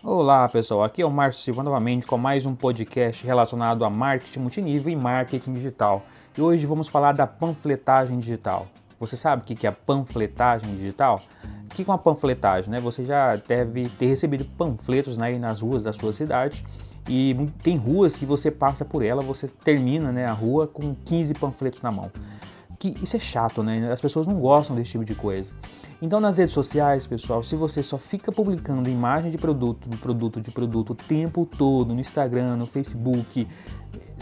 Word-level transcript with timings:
Olá 0.00 0.48
pessoal, 0.48 0.84
aqui 0.84 1.02
é 1.02 1.06
o 1.06 1.10
Márcio 1.10 1.42
Silva 1.42 1.60
novamente 1.64 2.06
com 2.06 2.16
mais 2.16 2.46
um 2.46 2.54
podcast 2.54 3.26
relacionado 3.26 3.84
a 3.84 3.90
marketing 3.90 4.38
multinível 4.38 4.92
e 4.92 4.94
marketing 4.94 5.52
digital. 5.54 6.04
E 6.36 6.40
hoje 6.40 6.64
vamos 6.66 6.86
falar 6.86 7.10
da 7.10 7.26
panfletagem 7.26 8.20
digital. 8.20 8.68
Você 9.00 9.16
sabe 9.16 9.42
o 9.42 9.44
que 9.44 9.66
é 9.66 9.70
a 9.70 9.72
panfletagem 9.72 10.72
digital? 10.76 11.20
O 11.64 11.74
que 11.74 11.82
é 11.82 11.84
uma 11.84 11.98
panfletagem? 11.98 12.70
Né? 12.70 12.80
Você 12.80 13.04
já 13.04 13.34
deve 13.34 13.88
ter 13.88 14.06
recebido 14.06 14.44
panfletos 14.44 15.16
né, 15.16 15.36
nas 15.36 15.60
ruas 15.60 15.82
da 15.82 15.92
sua 15.92 16.12
cidade 16.12 16.64
e 17.08 17.34
tem 17.60 17.76
ruas 17.76 18.16
que 18.16 18.24
você 18.24 18.52
passa 18.52 18.84
por 18.84 19.04
ela, 19.04 19.20
você 19.20 19.48
termina 19.48 20.12
né, 20.12 20.26
a 20.26 20.32
rua 20.32 20.68
com 20.68 20.94
15 20.94 21.34
panfletos 21.34 21.82
na 21.82 21.90
mão 21.90 22.12
que 22.78 22.94
isso 23.02 23.16
é 23.16 23.20
chato, 23.20 23.62
né? 23.62 23.90
As 23.92 24.00
pessoas 24.00 24.26
não 24.26 24.38
gostam 24.38 24.76
desse 24.76 24.92
tipo 24.92 25.04
de 25.04 25.14
coisa. 25.14 25.52
Então 26.00 26.20
nas 26.20 26.38
redes 26.38 26.54
sociais, 26.54 27.06
pessoal, 27.06 27.42
se 27.42 27.56
você 27.56 27.82
só 27.82 27.98
fica 27.98 28.30
publicando 28.30 28.88
imagem 28.88 29.30
de 29.30 29.38
produto, 29.38 29.88
de 29.88 29.96
produto, 29.96 30.40
de 30.40 30.50
produto 30.50 30.90
o 30.90 30.94
tempo 30.94 31.44
todo 31.44 31.92
no 31.92 32.00
Instagram, 32.00 32.56
no 32.56 32.66
Facebook, 32.66 33.48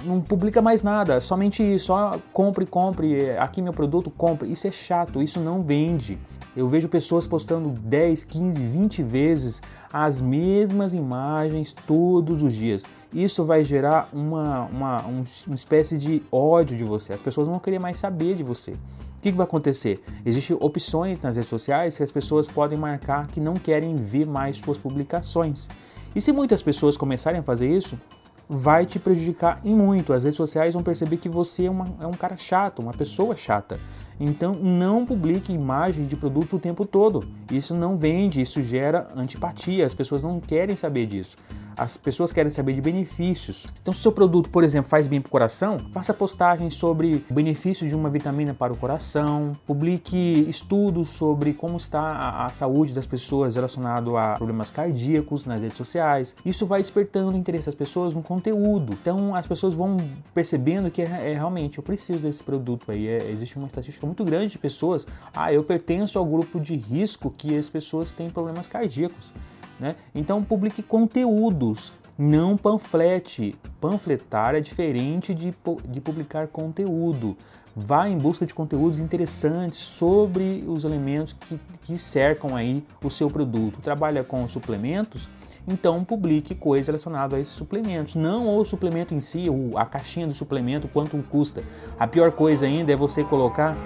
não 0.05 0.21
publica 0.21 0.63
mais 0.63 0.83
nada, 0.83 1.21
somente 1.21 1.63
isso, 1.63 1.87
só 1.87 2.19
compre, 2.33 2.65
compre, 2.65 3.37
aqui 3.39 3.61
meu 3.61 3.73
produto, 3.73 4.11
compre. 4.11 4.51
Isso 4.51 4.67
é 4.67 4.71
chato, 4.71 5.23
isso 5.23 5.41
não 5.41 5.63
vende. 5.63 6.19
Eu 6.57 6.67
vejo 6.69 6.89
pessoas 6.89 7.27
postando 7.27 7.69
10, 7.69 8.25
15, 8.25 8.63
20 8.63 9.03
vezes 9.03 9.61
as 9.93 10.23
mesmas 10.23 10.95
imagens 10.95 11.71
todos 11.87 12.43
os 12.43 12.55
dias. 12.55 12.85
Isso 13.13 13.45
vai 13.45 13.63
gerar 13.63 14.09
uma, 14.11 14.65
uma, 14.65 15.03
uma 15.03 15.55
espécie 15.55 15.99
de 15.99 16.23
ódio 16.33 16.75
de 16.75 16.83
você. 16.83 17.13
As 17.13 17.21
pessoas 17.21 17.47
vão 17.47 17.59
querer 17.59 17.79
mais 17.79 17.99
saber 17.99 18.35
de 18.37 18.43
você. 18.43 18.71
O 18.71 19.21
que, 19.21 19.31
que 19.31 19.37
vai 19.37 19.45
acontecer? 19.45 20.03
Existem 20.25 20.57
opções 20.59 21.21
nas 21.21 21.37
redes 21.37 21.51
sociais 21.51 21.97
que 21.97 22.03
as 22.03 22.11
pessoas 22.11 22.49
podem 22.49 22.79
marcar 22.79 23.27
que 23.27 23.41
não 23.41 23.55
querem 23.55 23.95
ver 23.97 24.27
mais 24.27 24.57
suas 24.57 24.79
publicações. 24.79 25.69
E 26.15 26.21
se 26.23 26.33
muitas 26.33 26.63
pessoas 26.63 26.97
começarem 26.97 27.41
a 27.41 27.43
fazer 27.43 27.69
isso, 27.69 28.01
vai 28.49 28.87
te 28.87 28.99
prejudicar 28.99 29.61
em 29.65 29.75
muito. 29.75 30.13
As 30.13 30.25
redes 30.25 30.37
sociais 30.37 30.75
vão 30.75 30.83
perceber 30.83 31.17
que 31.17 31.29
você 31.29 31.67
é, 31.67 31.71
uma, 31.71 31.87
é 32.01 32.07
um 32.07 32.13
cara 32.13 32.37
chato, 32.37 32.81
uma 32.81 32.93
pessoa 32.93 33.37
chata. 33.37 33.79
Então 34.19 34.55
não 34.55 35.05
publique 35.05 35.53
imagens 35.53 36.09
de 36.09 36.17
produtos 36.17 36.53
o 36.53 36.59
tempo 36.59 36.87
todo. 36.87 37.25
Isso 37.51 37.75
não 37.75 37.97
vende, 37.97 38.41
isso 38.41 38.63
gera 38.63 39.09
antipatia. 39.15 39.85
As 39.85 39.95
pessoas 39.95 40.23
não 40.23 40.41
querem 40.41 40.77
saber 40.77 41.07
disso. 41.07 41.37
As 41.77 41.97
pessoas 41.97 42.33
querem 42.33 42.51
saber 42.51 42.73
de 42.73 42.81
benefícios. 42.81 43.67
Então, 43.83 43.93
se 43.93 44.01
o 44.01 44.03
seu 44.03 44.13
produto, 44.13 44.49
por 44.49 44.65
exemplo, 44.65 44.89
faz 44.89 45.07
bem 45.07 45.21
para 45.21 45.29
o 45.29 45.31
coração, 45.31 45.79
faça 45.93 46.15
postagens 46.15 46.75
sobre 46.75 47.25
o 47.31 47.35
benefício 47.35 47.87
de 47.87 47.95
uma 47.95 48.09
vitamina 48.09 48.55
para 48.55 48.73
o 48.73 48.77
coração, 48.77 49.53
publique 49.67 50.47
estudos 50.49 51.09
sobre 51.11 51.53
como 51.53 51.77
está 51.77 52.01
a, 52.01 52.47
a 52.47 52.49
saúde 52.49 52.95
das 52.95 53.07
pessoas 53.07 53.57
relacionado 53.57 54.17
a 54.17 54.35
problemas 54.35 54.71
cardíacos 54.71 55.45
nas 55.45 55.61
redes 55.61 55.77
sociais. 55.77 56.35
Isso 56.45 56.65
vai 56.65 56.81
despertando 56.81 57.33
o 57.33 57.37
interesse 57.37 57.67
das 57.67 57.75
pessoas 57.75 58.15
no 58.15 58.23
conteúdo. 58.23 58.95
Então, 58.95 59.35
as 59.35 59.47
pessoas 59.47 59.75
vão 59.75 59.97
percebendo 60.33 60.91
que 60.91 61.03
é, 61.03 61.33
é 61.33 61.35
realmente 61.35 61.79
eu 61.79 61.85
preciso 61.85 62.21
desse 62.21 62.43
produto 62.43 62.91
aí. 62.91 63.07
É, 63.07 63.31
existe 63.31 63.59
uma 63.59 63.67
estatística 63.67 64.07
muito 64.07 64.25
grande 64.25 64.53
de 64.53 64.59
pessoas. 64.59 65.07
Ah, 65.35 65.53
eu 65.53 65.63
pertenço 65.63 66.19
ao 66.19 66.25
grupo 66.25 66.59
de 66.59 66.75
risco 66.75 67.31
que 67.31 67.57
as 67.57 67.69
pessoas 67.69 68.13
têm 68.13 68.31
problemas 68.31 68.69
cardíacos. 68.69 69.33
Né? 69.79 69.97
Então 70.15 70.43
publique 70.43 70.83
conteúdos, 70.83 71.93
não 72.19 72.57
panflete. 72.57 73.55
Panfletar 73.81 74.55
é 74.55 74.61
diferente 74.61 75.35
de, 75.35 75.55
de 75.89 76.01
publicar 76.01 76.49
conteúdo. 76.49 77.37
Vá 77.75 78.09
em 78.09 78.17
busca 78.17 78.47
de 78.47 78.55
conteúdos 78.55 79.01
interessantes 79.01 79.79
sobre 79.79 80.65
os 80.67 80.85
elementos 80.85 81.35
que, 81.35 81.61
que 81.83 81.99
cercam 81.99 82.57
aí 82.57 82.83
o 83.05 83.11
seu 83.11 83.29
produto. 83.29 83.81
Trabalha 83.83 84.25
com 84.25 84.49
suplementos? 84.49 85.29
Então 85.69 86.03
publique 86.05 86.55
coisas 86.55 86.87
relacionadas 86.87 87.37
a 87.37 87.41
esses 87.41 87.53
suplementos, 87.53 88.15
não 88.15 88.57
o 88.57 88.65
suplemento 88.65 89.13
em 89.13 89.21
si, 89.21 89.47
a 89.75 89.85
caixinha 89.85 90.27
do 90.27 90.33
suplemento, 90.33 90.89
quanto 90.89 91.19
custa. 91.25 91.63
A 91.99 92.07
pior 92.07 92.31
coisa 92.33 92.65
ainda 92.67 92.93
é 92.93 92.97
você 92.97 93.25
colocar 93.25 93.77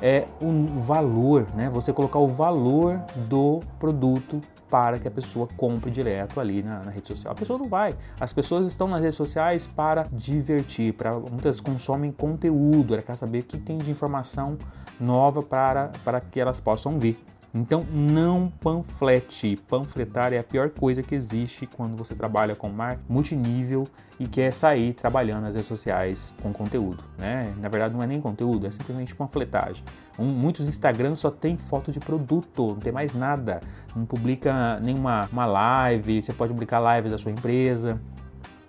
é 0.00 0.26
o 0.40 0.80
valor, 0.80 1.46
né? 1.54 1.68
Você 1.70 1.92
colocar 1.92 2.18
o 2.18 2.28
valor 2.28 3.00
do 3.28 3.60
produto 3.78 4.40
para 4.70 4.98
que 4.98 5.06
a 5.06 5.10
pessoa 5.10 5.48
compre 5.56 5.90
direto 5.90 6.40
ali 6.40 6.62
na, 6.62 6.82
na, 6.82 6.90
rede 6.90 7.08
social. 7.08 7.32
A 7.32 7.36
pessoa 7.36 7.58
não 7.58 7.68
vai. 7.68 7.94
As 8.18 8.32
pessoas 8.32 8.66
estão 8.66 8.88
nas 8.88 9.00
redes 9.00 9.16
sociais 9.16 9.66
para 9.66 10.06
divertir, 10.12 10.92
para 10.94 11.12
muitas 11.12 11.60
consomem 11.60 12.10
conteúdo, 12.10 12.94
ela 12.94 13.02
quer 13.02 13.16
saber 13.16 13.40
o 13.40 13.44
que 13.44 13.58
tem 13.58 13.78
de 13.78 13.90
informação 13.90 14.56
nova 15.00 15.42
para, 15.42 15.90
para 16.04 16.20
que 16.20 16.40
elas 16.40 16.60
possam 16.60 16.92
ver. 16.92 17.18
Então 17.56 17.86
não 17.90 18.52
panflete. 18.60 19.56
Panfletar 19.66 20.30
é 20.34 20.38
a 20.38 20.44
pior 20.44 20.68
coisa 20.68 21.02
que 21.02 21.14
existe 21.14 21.66
quando 21.66 21.96
você 21.96 22.14
trabalha 22.14 22.54
com 22.54 22.68
marketing 22.68 23.06
multinível 23.08 23.88
e 24.20 24.26
quer 24.26 24.52
sair 24.52 24.92
trabalhando 24.92 25.42
nas 25.42 25.54
redes 25.54 25.66
sociais 25.66 26.34
com 26.42 26.52
conteúdo. 26.52 27.02
Né? 27.16 27.54
Na 27.58 27.70
verdade 27.70 27.94
não 27.94 28.02
é 28.02 28.06
nem 28.06 28.20
conteúdo, 28.20 28.66
é 28.66 28.70
simplesmente 28.70 29.14
panfletagem. 29.14 29.82
Um, 30.18 30.26
muitos 30.26 30.68
Instagrams 30.68 31.18
só 31.18 31.30
tem 31.30 31.56
foto 31.56 31.90
de 31.90 31.98
produto, 31.98 32.68
não 32.74 32.76
tem 32.76 32.92
mais 32.92 33.14
nada. 33.14 33.60
Não 33.94 34.04
publica 34.04 34.78
nenhuma 34.80 35.26
uma 35.32 35.46
live, 35.46 36.20
você 36.20 36.34
pode 36.34 36.52
publicar 36.52 36.96
lives 36.96 37.12
da 37.12 37.18
sua 37.18 37.32
empresa. 37.32 37.98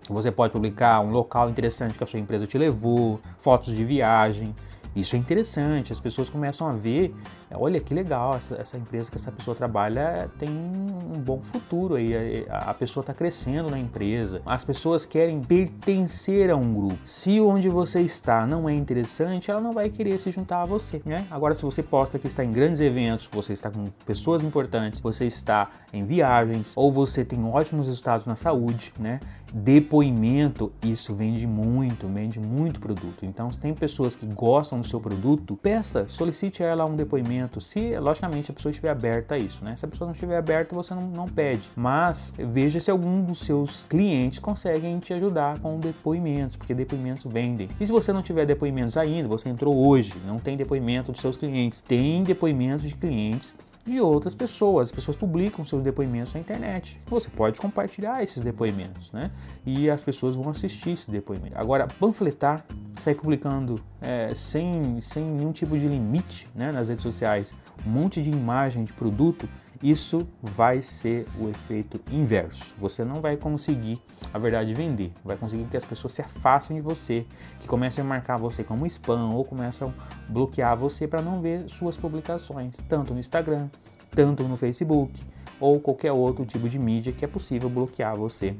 Você 0.10 0.32
pode 0.32 0.54
publicar 0.54 1.02
um 1.02 1.12
local 1.12 1.50
interessante 1.50 1.98
que 1.98 2.04
a 2.06 2.08
sua 2.08 2.22
empresa 2.22 2.48
te 2.48 2.58
levou, 2.58 3.20
fotos 3.40 3.76
de 3.76 3.84
viagem. 3.84 4.56
Isso 4.98 5.16
é 5.16 5.20
interessante, 5.20 5.94
as 5.94 6.00
pessoas 6.00 6.28
começam 6.28 6.68
a 6.68 6.72
ver, 6.72 7.14
olha 7.54 7.80
que 7.80 7.94
legal, 7.94 8.36
essa, 8.36 8.56
essa 8.56 8.78
empresa 8.78 9.12
que 9.12 9.18
essa 9.18 9.32
pessoa 9.32 9.56
trabalha 9.56 10.28
tem 10.40 10.50
um 10.50 11.20
bom 11.20 11.40
futuro 11.40 11.94
aí, 11.94 12.46
a, 12.50 12.72
a 12.72 12.74
pessoa 12.74 13.02
está 13.02 13.14
crescendo 13.14 13.70
na 13.70 13.78
empresa, 13.78 14.42
as 14.44 14.66
pessoas 14.66 15.06
querem 15.06 15.40
pertencer 15.40 16.50
a 16.50 16.56
um 16.56 16.74
grupo. 16.74 16.98
Se 17.06 17.40
onde 17.40 17.70
você 17.70 18.02
está 18.02 18.48
não 18.48 18.68
é 18.68 18.74
interessante, 18.74 19.52
ela 19.52 19.62
não 19.62 19.72
vai 19.72 19.88
querer 19.88 20.20
se 20.20 20.32
juntar 20.32 20.64
a 20.64 20.66
você, 20.66 21.00
né? 21.06 21.28
Agora, 21.30 21.54
se 21.54 21.62
você 21.62 21.84
posta 21.84 22.18
que 22.18 22.26
está 22.26 22.44
em 22.44 22.52
grandes 22.52 22.82
eventos, 22.82 23.30
você 23.32 23.54
está 23.54 23.70
com 23.70 23.86
pessoas 24.04 24.44
importantes, 24.44 25.00
você 25.00 25.26
está 25.26 25.70
em 25.94 26.06
viagens, 26.06 26.74
ou 26.76 26.92
você 26.92 27.24
tem 27.24 27.46
ótimos 27.46 27.86
resultados 27.86 28.26
na 28.26 28.36
saúde, 28.36 28.92
né? 29.00 29.20
Depoimento, 29.54 30.72
isso 30.84 31.14
vende 31.14 31.48
muito, 31.48 32.08
vende 32.08 32.40
muito 32.40 32.80
produto. 32.80 33.26
Então, 33.26 33.52
se 33.52 33.60
tem 33.60 33.74
pessoas 33.74 34.16
que 34.16 34.26
gostam 34.26 34.80
do 34.80 34.88
seu 34.88 35.00
produto, 35.00 35.58
peça, 35.62 36.08
solicite 36.08 36.64
a 36.64 36.68
ela 36.68 36.86
um 36.86 36.96
depoimento. 36.96 37.62
Se, 37.62 37.98
logicamente, 37.98 38.52
a 38.52 38.54
pessoa 38.54 38.72
estiver 38.72 38.90
aberta 38.90 39.36
a 39.36 39.38
isso, 39.38 39.64
né? 39.64 39.76
Se 39.78 39.86
a 39.86 39.88
pessoa 39.88 40.06
não 40.06 40.14
estiver 40.14 40.38
aberta, 40.38 40.76
você 40.76 40.94
não, 40.94 41.08
não 41.08 41.26
pede. 41.28 41.72
Mas 41.76 42.34
veja 42.38 42.80
se 42.80 42.92
algum 42.92 43.24
dos 43.24 43.40
seus 43.40 43.86
clientes 43.90 44.40
conseguem 44.40 45.00
te 45.00 45.14
ajudar 45.14 45.60
com 45.60 45.80
depoimentos, 45.80 46.58
porque 46.58 46.74
depoimentos 46.74 47.32
vendem. 47.32 47.68
E 47.80 47.86
se 47.86 47.92
você 47.92 48.12
não 48.12 48.22
tiver 48.22 48.46
depoimentos 48.46 48.98
ainda, 48.98 49.28
você 49.28 49.50
entrou 49.50 49.76
hoje, 49.76 50.16
não 50.26 50.38
tem 50.38 50.58
depoimento 50.58 51.12
dos 51.12 51.22
seus 51.22 51.38
clientes, 51.38 51.82
tem 51.82 52.24
depoimentos 52.24 52.88
de 52.88 52.96
clientes 52.96 53.56
de 53.88 54.02
outras 54.02 54.36
pessoas. 54.36 54.90
As 54.90 54.92
pessoas 54.92 55.18
publicam 55.18 55.66
seus 55.66 55.82
depoimentos 55.82 56.34
na 56.34 56.40
internet. 56.40 57.02
Você 57.08 57.30
pode 57.30 57.60
compartilhar 57.60 58.22
esses 58.22 58.44
depoimentos, 58.44 59.12
né? 59.12 59.32
E 59.66 59.90
as 59.90 60.04
pessoas 60.04 60.36
vão 60.36 60.50
assistir 60.50 60.92
esse 60.92 61.10
depoimento. 61.10 61.58
Agora, 61.58 61.88
panfletar, 61.88 62.66
sair 63.00 63.16
publicando 63.16 63.80
é, 64.02 64.34
sem, 64.36 65.00
sem 65.00 65.24
nenhum 65.24 65.52
tipo 65.52 65.78
de 65.78 65.88
limite 65.88 66.48
né, 66.54 66.72
nas 66.72 66.90
redes 66.90 67.04
sociais, 67.04 67.54
um 67.86 67.90
monte 67.90 68.22
de 68.22 68.30
imagem 68.30 68.84
de 68.84 68.94
produto, 68.94 69.48
isso 69.82 70.28
vai 70.42 70.82
ser 70.82 71.28
o 71.40 71.50
efeito 71.50 72.00
inverso. 72.12 72.76
Você 72.80 73.04
não 73.04 73.22
vai 73.22 73.38
conseguir, 73.38 74.02
a 74.34 74.40
verdade, 74.40 74.74
vender. 74.74 75.12
Vai 75.24 75.38
conseguir 75.38 75.66
que 75.66 75.78
as 75.78 75.86
pessoas 75.86 76.14
se 76.14 76.22
afastem 76.22 76.78
de 76.78 76.82
você, 76.82 77.26
que 77.60 77.68
comecem 77.68 78.04
a 78.04 78.08
marcar 78.08 78.38
você 78.38 78.64
como 78.64 78.86
spam 78.86 79.30
ou 79.32 79.44
começam 79.46 79.94
a 79.98 80.32
bloquear 80.32 80.76
você 80.78 81.08
para 81.08 81.22
não 81.22 81.42
ver 81.42 81.70
suas 81.70 81.98
publicações, 81.98 82.78
tanto 82.90 83.14
no 83.14 83.20
Instagram, 83.20 83.70
tanto 84.12 84.44
no 84.44 84.58
Facebook 84.58 85.22
ou 85.60 85.80
qualquer 85.80 86.12
outro 86.12 86.46
tipo 86.46 86.70
de 86.70 86.78
mídia 86.78 87.12
que 87.12 87.26
é 87.26 87.28
possível 87.28 87.70
bloquear 87.70 88.16
você 88.16 88.56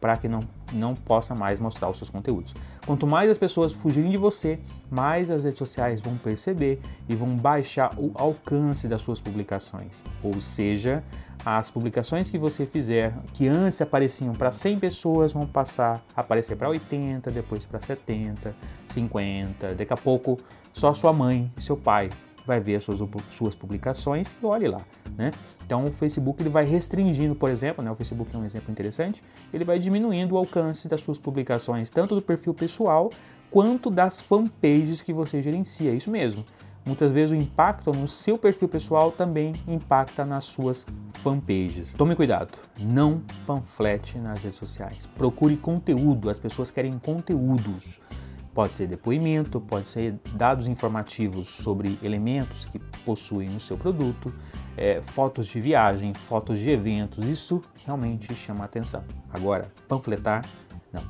para 0.00 0.16
que 0.16 0.28
não, 0.28 0.40
não 0.72 0.94
possa 0.94 1.34
mais 1.34 1.60
mostrar 1.60 1.88
os 1.90 1.98
seus 1.98 2.08
conteúdos. 2.08 2.54
Quanto 2.86 3.06
mais 3.06 3.30
as 3.30 3.38
pessoas 3.38 3.74
fugirem 3.74 4.10
de 4.10 4.16
você, 4.16 4.58
mais 4.90 5.30
as 5.30 5.44
redes 5.44 5.58
sociais 5.58 6.00
vão 6.00 6.16
perceber 6.16 6.80
e 7.08 7.14
vão 7.14 7.36
baixar 7.36 7.90
o 7.98 8.10
alcance 8.14 8.88
das 8.88 9.02
suas 9.02 9.20
publicações. 9.20 10.02
Ou 10.22 10.40
seja, 10.40 11.04
as 11.44 11.70
publicações 11.70 12.30
que 12.30 12.38
você 12.38 12.66
fizer, 12.66 13.14
que 13.34 13.48
antes 13.48 13.80
apareciam 13.80 14.34
para 14.34 14.52
100 14.52 14.78
pessoas, 14.78 15.32
vão 15.32 15.46
passar 15.46 16.02
a 16.16 16.20
aparecer 16.20 16.56
para 16.56 16.68
80, 16.68 17.30
depois 17.30 17.66
para 17.66 17.80
70, 17.80 18.54
50, 18.88 19.74
daqui 19.74 19.92
a 19.92 19.96
pouco 19.96 20.38
só 20.72 20.94
sua 20.94 21.12
mãe 21.12 21.50
seu 21.58 21.76
pai 21.76 22.10
vai 22.46 22.60
ver 22.60 22.76
as 22.76 22.84
suas, 22.84 23.00
suas 23.30 23.54
publicações 23.54 24.34
e 24.42 24.46
olhe 24.46 24.68
lá, 24.68 24.80
né? 25.16 25.30
Então 25.64 25.84
o 25.84 25.92
Facebook 25.92 26.42
ele 26.42 26.50
vai 26.50 26.64
restringindo, 26.64 27.34
por 27.34 27.48
exemplo, 27.50 27.84
né, 27.84 27.90
o 27.90 27.94
Facebook 27.94 28.34
é 28.34 28.38
um 28.38 28.44
exemplo 28.44 28.70
interessante, 28.72 29.22
ele 29.52 29.64
vai 29.64 29.78
diminuindo 29.78 30.34
o 30.34 30.38
alcance 30.38 30.88
das 30.88 31.00
suas 31.00 31.18
publicações, 31.18 31.90
tanto 31.90 32.14
do 32.14 32.22
perfil 32.22 32.52
pessoal 32.52 33.10
quanto 33.50 33.90
das 33.90 34.20
fanpages 34.20 35.02
que 35.02 35.12
você 35.12 35.42
gerencia. 35.42 35.92
Isso 35.92 36.10
mesmo. 36.10 36.44
muitas 36.86 37.12
vezes 37.12 37.32
o 37.32 37.34
impacto 37.34 37.92
no 37.92 38.08
seu 38.08 38.38
perfil 38.38 38.68
pessoal 38.68 39.12
também 39.12 39.52
impacta 39.66 40.24
nas 40.24 40.44
suas 40.44 40.86
fanpages. 41.14 41.92
Tome 41.92 42.16
cuidado, 42.16 42.58
não 42.78 43.22
panflete 43.46 44.18
nas 44.18 44.42
redes 44.42 44.58
sociais. 44.58 45.06
Procure 45.06 45.56
conteúdo, 45.56 46.30
as 46.30 46.38
pessoas 46.38 46.70
querem 46.70 46.98
conteúdos. 46.98 48.00
Pode 48.52 48.72
ser 48.72 48.86
depoimento, 48.86 49.60
pode 49.60 49.88
ser 49.88 50.18
dados 50.32 50.66
informativos 50.66 51.48
sobre 51.48 51.98
elementos 52.02 52.64
que 52.64 52.80
possuem 53.04 53.48
no 53.48 53.60
seu 53.60 53.78
produto, 53.78 54.34
é, 54.76 55.00
fotos 55.02 55.46
de 55.46 55.60
viagem, 55.60 56.12
fotos 56.14 56.58
de 56.58 56.68
eventos, 56.68 57.24
isso 57.26 57.62
realmente 57.84 58.34
chama 58.34 58.64
atenção. 58.64 59.04
Agora, 59.32 59.70
panfletar, 59.86 60.44
não. 60.92 61.02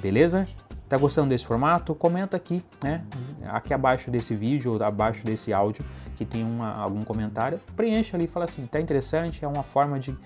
Beleza? 0.00 0.48
Tá 0.88 0.98
gostando 0.98 1.28
desse 1.28 1.46
formato? 1.46 1.94
Comenta 1.94 2.36
aqui, 2.36 2.60
né? 2.82 3.04
Aqui 3.44 3.72
abaixo 3.72 4.10
desse 4.10 4.34
vídeo 4.34 4.72
ou 4.72 4.82
abaixo 4.82 5.24
desse 5.24 5.52
áudio 5.52 5.84
que 6.16 6.24
tem 6.24 6.42
uma, 6.42 6.74
algum 6.74 7.04
comentário. 7.04 7.60
Preencha 7.76 8.16
ali 8.16 8.24
e 8.24 8.26
fala 8.26 8.46
assim, 8.46 8.64
tá 8.64 8.80
interessante, 8.80 9.44
é 9.44 9.48
uma 9.48 9.62
forma 9.62 10.00
de, 10.00 10.16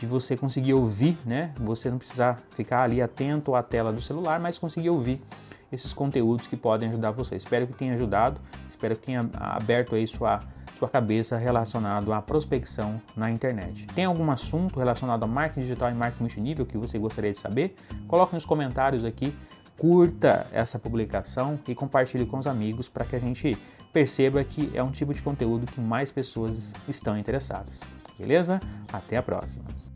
de 0.00 0.06
você 0.06 0.34
conseguir 0.34 0.72
ouvir, 0.72 1.18
né? 1.26 1.52
Você 1.60 1.90
não 1.90 1.98
precisar 1.98 2.40
ficar 2.52 2.84
ali 2.84 3.02
atento 3.02 3.54
à 3.54 3.62
tela 3.62 3.92
do 3.92 4.00
celular, 4.00 4.40
mas 4.40 4.58
conseguir 4.58 4.88
ouvir 4.88 5.20
esses 5.74 5.92
conteúdos 5.92 6.46
que 6.46 6.56
podem 6.56 6.88
ajudar 6.88 7.10
você. 7.10 7.36
Espero 7.36 7.66
que 7.66 7.74
tenha 7.74 7.94
ajudado, 7.94 8.40
espero 8.68 8.96
que 8.96 9.06
tenha 9.06 9.28
aberto 9.34 9.94
aí 9.94 10.06
sua, 10.06 10.40
sua 10.78 10.88
cabeça 10.88 11.36
relacionado 11.36 12.12
à 12.12 12.22
prospecção 12.22 13.00
na 13.16 13.30
internet. 13.30 13.86
Tem 13.88 14.04
algum 14.04 14.30
assunto 14.30 14.78
relacionado 14.78 15.24
a 15.24 15.26
marketing 15.26 15.60
digital 15.60 15.90
e 15.90 15.94
marketing 15.94 16.22
multinível 16.22 16.66
que 16.66 16.78
você 16.78 16.98
gostaria 16.98 17.32
de 17.32 17.38
saber? 17.38 17.76
Coloque 18.08 18.34
nos 18.34 18.44
comentários 18.44 19.04
aqui 19.04 19.34
curta 19.76 20.46
essa 20.52 20.78
publicação 20.78 21.58
e 21.66 21.74
compartilhe 21.74 22.26
com 22.26 22.38
os 22.38 22.46
amigos 22.46 22.88
para 22.88 23.04
que 23.04 23.16
a 23.16 23.18
gente 23.18 23.56
perceba 23.92 24.42
que 24.42 24.70
é 24.74 24.82
um 24.82 24.90
tipo 24.90 25.14
de 25.14 25.22
conteúdo 25.22 25.70
que 25.70 25.80
mais 25.80 26.10
pessoas 26.10 26.72
estão 26.88 27.16
interessadas. 27.18 27.82
Beleza? 28.18 28.60
Até 28.92 29.16
a 29.16 29.22
próxima! 29.22 29.93